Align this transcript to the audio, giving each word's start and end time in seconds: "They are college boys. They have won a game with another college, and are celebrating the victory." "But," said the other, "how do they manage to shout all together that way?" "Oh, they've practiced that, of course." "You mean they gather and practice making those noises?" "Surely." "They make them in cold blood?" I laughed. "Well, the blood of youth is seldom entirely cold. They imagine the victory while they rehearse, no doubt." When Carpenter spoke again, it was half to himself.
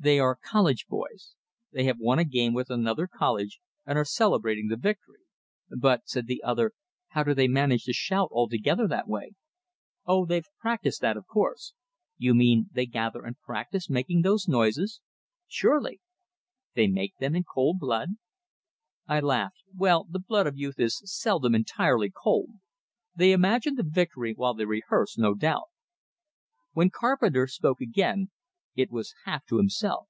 "They 0.00 0.20
are 0.20 0.36
college 0.40 0.86
boys. 0.86 1.34
They 1.72 1.82
have 1.86 1.98
won 1.98 2.20
a 2.20 2.24
game 2.24 2.54
with 2.54 2.70
another 2.70 3.08
college, 3.08 3.58
and 3.84 3.98
are 3.98 4.04
celebrating 4.04 4.68
the 4.68 4.76
victory." 4.76 5.22
"But," 5.76 6.02
said 6.06 6.28
the 6.28 6.40
other, 6.44 6.70
"how 7.08 7.24
do 7.24 7.34
they 7.34 7.48
manage 7.48 7.82
to 7.86 7.92
shout 7.92 8.28
all 8.30 8.48
together 8.48 8.86
that 8.86 9.08
way?" 9.08 9.32
"Oh, 10.06 10.24
they've 10.24 10.46
practiced 10.60 11.00
that, 11.00 11.16
of 11.16 11.26
course." 11.26 11.74
"You 12.16 12.32
mean 12.32 12.68
they 12.70 12.86
gather 12.86 13.24
and 13.24 13.40
practice 13.40 13.90
making 13.90 14.22
those 14.22 14.46
noises?" 14.46 15.00
"Surely." 15.48 16.00
"They 16.74 16.86
make 16.86 17.16
them 17.16 17.34
in 17.34 17.42
cold 17.42 17.80
blood?" 17.80 18.10
I 19.08 19.18
laughed. 19.18 19.64
"Well, 19.74 20.04
the 20.08 20.20
blood 20.20 20.46
of 20.46 20.56
youth 20.56 20.78
is 20.78 21.02
seldom 21.06 21.56
entirely 21.56 22.12
cold. 22.12 22.50
They 23.16 23.32
imagine 23.32 23.74
the 23.74 23.82
victory 23.82 24.32
while 24.32 24.54
they 24.54 24.64
rehearse, 24.64 25.18
no 25.18 25.34
doubt." 25.34 25.66
When 26.72 26.88
Carpenter 26.88 27.48
spoke 27.48 27.80
again, 27.80 28.30
it 28.76 28.92
was 28.92 29.12
half 29.24 29.44
to 29.46 29.56
himself. 29.56 30.06